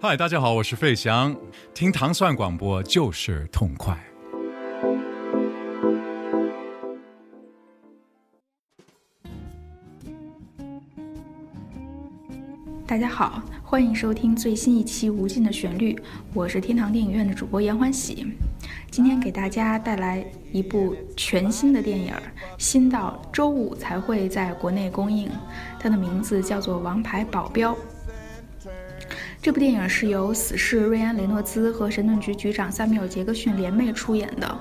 [0.00, 1.34] 嗨，大家好，我是费翔，
[1.72, 3.98] 听糖蒜广播就是痛快。
[12.86, 15.94] 大家好，欢迎收听最新一期《无尽的旋律》，
[16.34, 18.26] 我是天堂电影院的主播严欢喜。
[18.94, 22.14] 今天给大家带来一部全新的电影，
[22.58, 25.28] 新到周五才会在国内公映，
[25.80, 27.72] 它的名字叫做《王牌保镖》。
[29.42, 34.56] 这部电影是由死侍瑞安·雷诺兹和神盾局局长萨缪尔·杰克逊联袂出演的。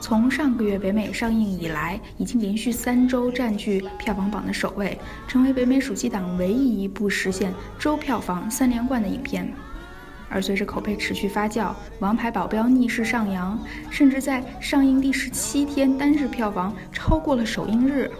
[0.00, 4.98] 从上个月北美上映以来，已经连续三周占据票房榜的首位，
[5.28, 9.48] 成为北美暑期档唯一一部实现周票房三连冠的影片。
[10.28, 11.62] 而随着口碑持续发酵，
[12.00, 13.58] 《王牌保镖》逆势上扬，
[13.90, 18.10] 甚至在上映第十七天单日票房超过了首映日。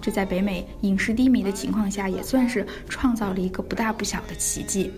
[0.00, 4.92] 这在北美影视低迷的情况下，也算是创造了一个不大不小的奇迹。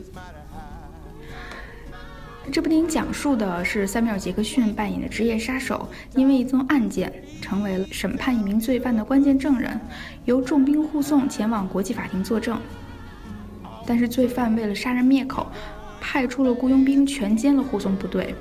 [2.52, 9.78] 这部电影讲述的是塞缪尔·杰克逊扮演的职业杀手，因为一宗案件成为了审判一名罪犯的关键证人，
[10.24, 12.60] 由重兵护送前往国际法庭作证。
[13.86, 15.50] 但是罪犯为了杀人灭口，
[16.00, 18.34] 派出了雇佣兵全歼了护送部队。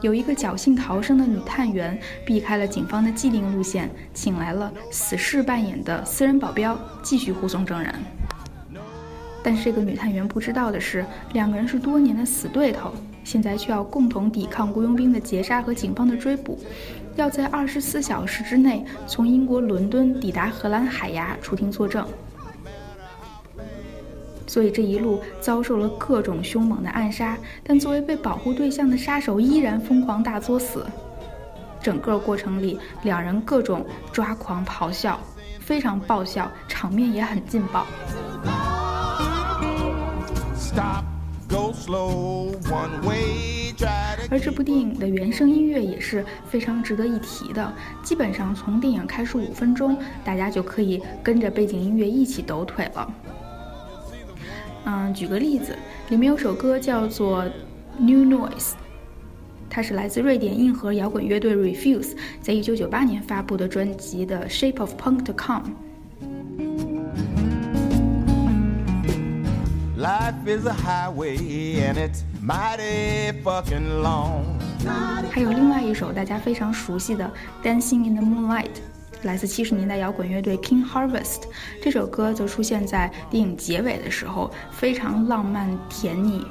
[0.00, 7.94] 有一个侥幸逃生的女探员避开了警方的既定路线，请来了死侍扮演的私人保镖继续护送证人。
[9.42, 12.92] 但是这个女探员不知道的是，两个人是多年的死对头，
[13.24, 16.58] 现在却要共同抵抗雇佣兵的截杀和警方的追捕，
[17.16, 22.06] 要在二十四小时之内从英国伦敦抵达荷兰海牙出庭作证。
[24.50, 30.84] 所以这一路遭受了各种凶猛的暗杀，但作为被保护对象的杀手依然疯狂大作死。
[31.80, 35.20] 整个过程里，两人各种抓狂咆哮，
[35.60, 37.86] 非常爆笑，场面也很劲爆。
[44.32, 53.08] 而这部电影的原声音乐也是非常值得一提的，基本上从电影开始五分钟，大家就可以跟着背景音乐一起抖腿了。
[54.84, 55.76] 嗯，举个例子，
[56.08, 57.44] 里面有首歌叫做
[57.98, 58.72] 《New Noise》，
[59.68, 65.70] 它是来自瑞典硬核摇滚乐队 Refuse 在一九九八年发布的专辑的《Shape of Punk to Come》。
[75.30, 77.30] 还有另外一首大家非常熟悉的
[77.66, 78.64] 《Dancing in the Moonlight》。
[79.22, 81.42] 来自七十年代摇滚乐队 King Harvest，
[81.82, 86.46] 这首歌则出现在电影结尾的时候，非常浪漫甜腻。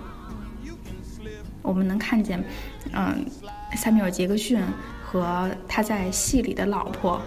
[1.64, 2.44] 我们能看见，
[2.94, 3.26] 嗯，
[3.76, 4.62] 塞缪尔·杰克逊
[5.04, 7.20] 和他在戏里的老婆，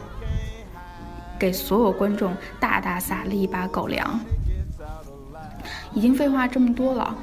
[1.38, 4.20] 给所有观众大大撒了一把狗粮。
[5.92, 7.16] 已经废话这么多了，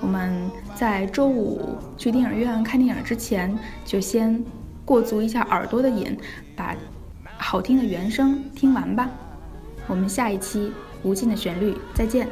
[0.00, 4.42] 我们在周五去电影院看电影之前，就先
[4.84, 6.18] 过足一下耳朵的瘾，
[6.56, 6.74] 把。
[7.42, 9.08] 好听的原声，听完吧。
[9.88, 10.68] 我们下一期
[11.02, 12.28] 《无尽的旋律》再见。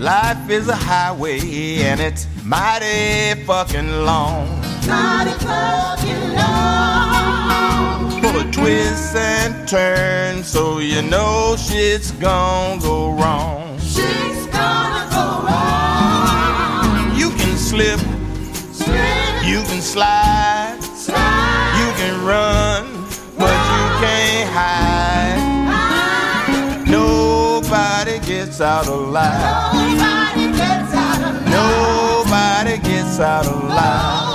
[0.00, 1.40] Life is a highway
[1.82, 4.46] and it's mighty fucking long.
[4.86, 7.03] Mighty fucking long.
[8.64, 13.78] Twists and turns, so you know shit's gonna go wrong.
[13.78, 17.14] Shit's gonna go wrong.
[17.14, 18.00] You can slip,
[18.72, 19.44] slip.
[19.44, 21.76] you can slide, slide.
[21.78, 22.86] you can run,
[23.36, 25.36] but you can't hide.
[25.68, 26.88] hide.
[26.88, 29.74] Nobody gets out alive.
[29.74, 31.50] Nobody gets out alive.
[31.50, 34.33] Nobody gets out alive.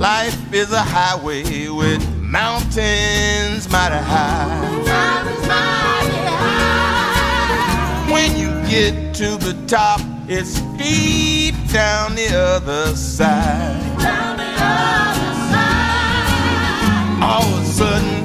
[0.00, 4.46] Life is a highway with mountains mighty high.
[4.82, 8.08] Mountains mighty high.
[8.10, 13.98] When you get to the top, it's steep down the other side.
[13.98, 17.20] Down the other side.
[17.22, 18.24] All of a sudden,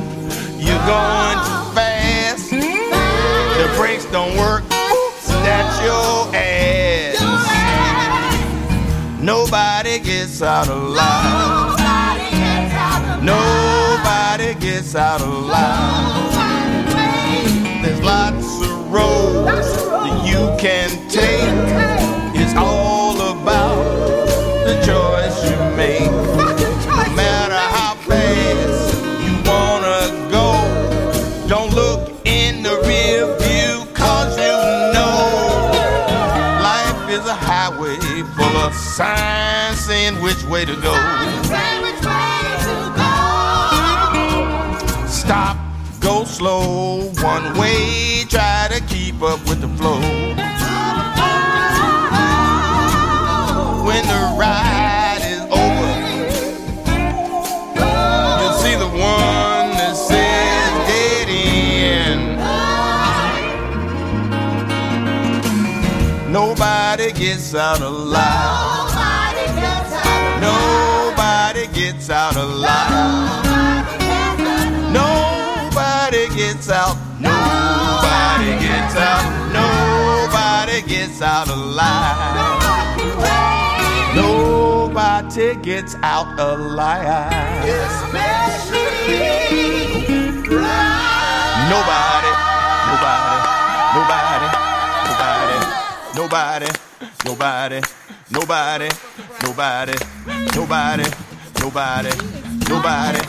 [0.57, 2.51] you're going too fast.
[2.51, 3.59] fast.
[3.59, 4.63] The brakes don't work.
[4.63, 7.19] Oops, that's your ass.
[9.21, 10.85] Nobody gets out alive.
[10.85, 11.74] Nobody gets out alive.
[13.25, 16.31] Nobody gets out alive.
[17.81, 21.55] There's lots of roads that you can take.
[22.39, 23.83] It's all about
[24.67, 26.11] the choice you make.
[26.85, 28.93] No matter how fast
[29.25, 34.55] you wanna go, don't look in the rear view, cause you
[34.93, 35.71] know
[36.61, 37.97] life is a highway
[38.35, 41.84] full of signs saying which way to go.
[46.35, 46.99] slow.
[47.23, 50.01] One way, try to keep up with the flow.
[53.87, 55.91] When the ride is over,
[58.39, 62.23] you'll see the one that says dead end.
[66.33, 68.91] Nobody gets out alive.
[70.41, 73.44] Nobody gets out alive.
[76.65, 76.97] gets out.
[77.19, 79.23] Nobody gets out.
[79.53, 82.97] Nobody gets out alive.
[84.15, 87.65] Nobody gets out alive.
[87.65, 88.81] Especially
[91.69, 92.31] nobody,
[92.89, 93.37] nobody,
[93.95, 94.47] nobody,
[95.05, 95.59] nobody,
[96.15, 96.69] nobody,
[97.25, 97.81] nobody,
[98.33, 98.89] nobody,
[99.43, 99.95] nobody,
[100.55, 101.05] nobody,
[101.61, 102.09] nobody,
[102.67, 103.21] nobody,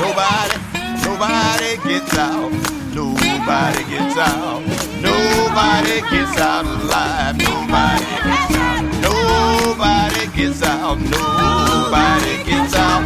[0.00, 0.67] nobody.
[1.08, 2.52] Nobody gets out.
[2.94, 4.60] Nobody gets out.
[5.00, 7.38] Nobody gets out alive.
[7.38, 8.82] Nobody gets out.
[9.00, 10.98] Nobody gets out.
[10.98, 13.04] Nobody gets out.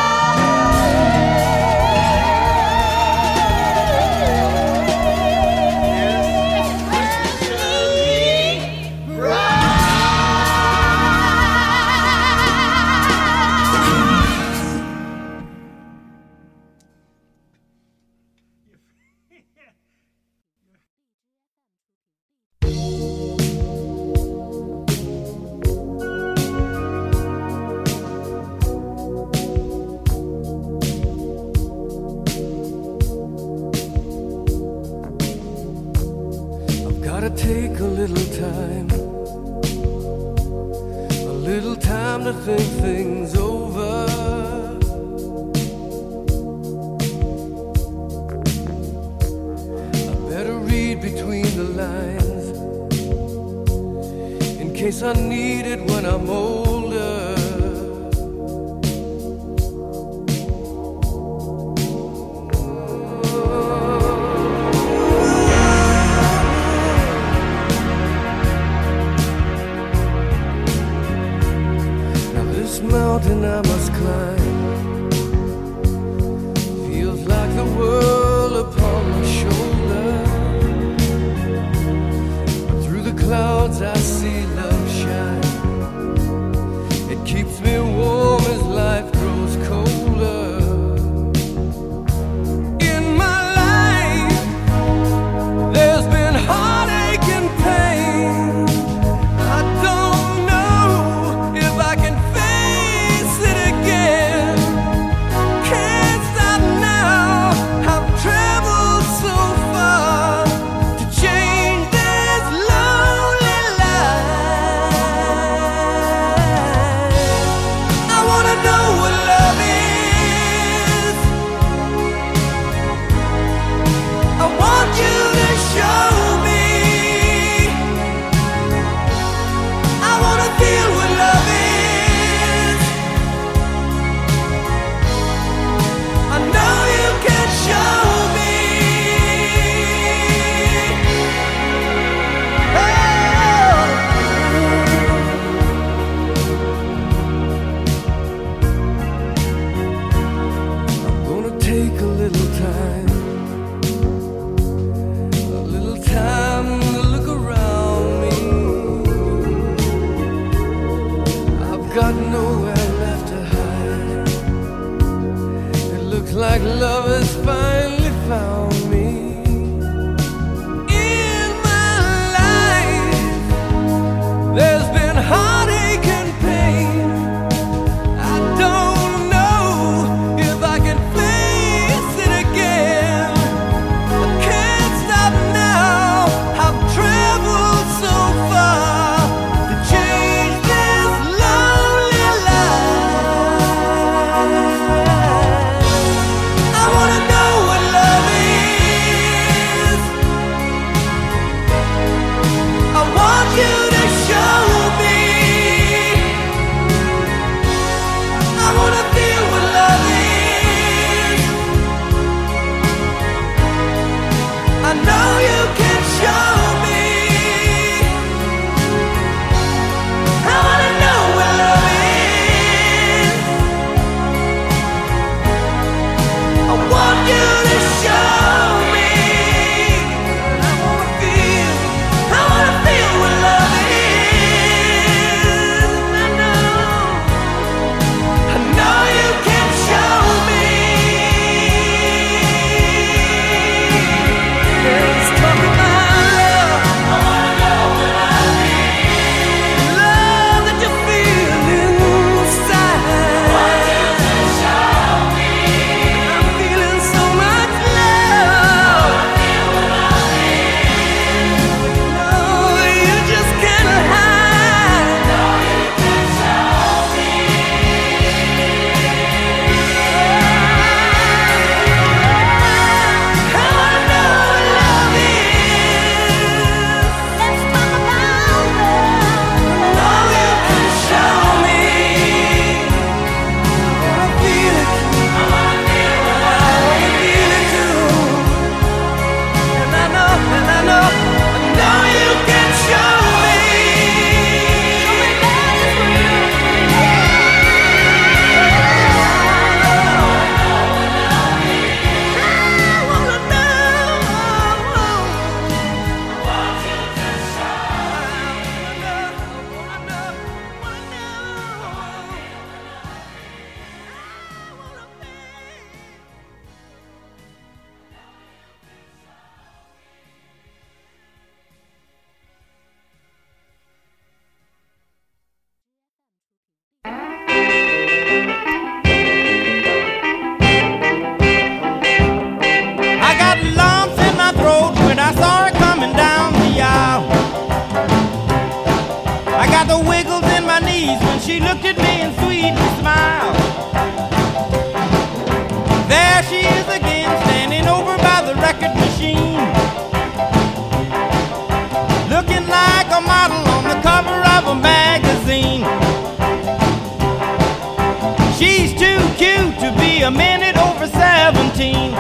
[360.22, 362.12] A minute over 17.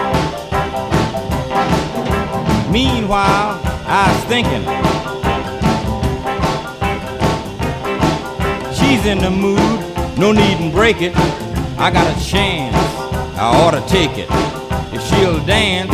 [2.71, 4.63] Meanwhile, I was thinking.
[8.73, 9.59] She's in the mood,
[10.17, 11.15] no need to break it.
[11.77, 12.75] I got a chance,
[13.37, 14.27] I ought to take it.
[14.93, 15.91] If she'll dance,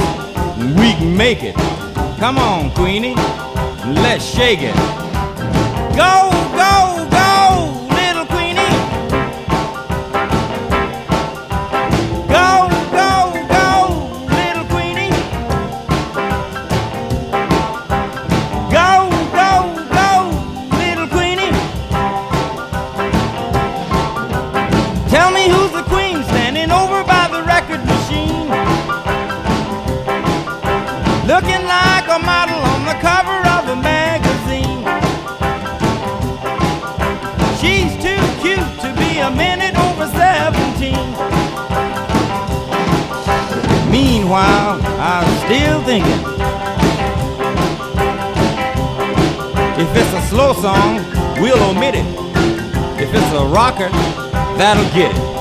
[0.80, 1.56] we can make it.
[2.20, 3.16] Come on, Queenie,
[4.02, 5.11] let's shake it.
[54.94, 55.41] Get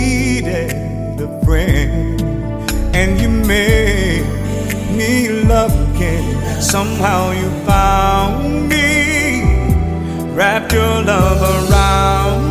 [0.00, 2.20] needed a friend,
[2.94, 4.24] and you made
[4.98, 5.12] me
[5.52, 6.24] love again.
[6.60, 8.88] Somehow you found me,
[10.36, 12.49] wrapped your love around.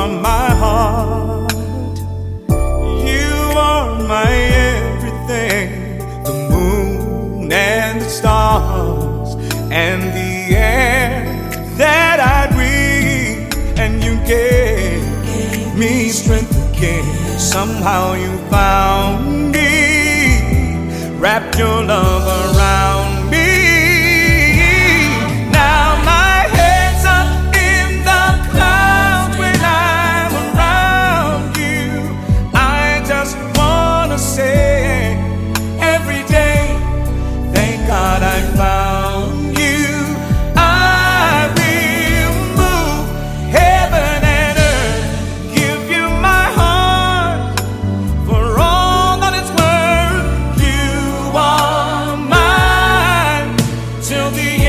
[0.00, 1.52] are my heart.
[3.12, 3.32] You
[3.68, 4.32] are my
[4.72, 5.68] everything.
[6.24, 9.34] The moon and the stars
[9.70, 11.12] and the air
[11.76, 13.52] that I breathe.
[13.82, 15.02] And you gave
[15.76, 17.06] me strength again.
[17.38, 19.70] Somehow you found me.
[21.18, 22.99] Wrapped your love around.
[54.32, 54.59] melody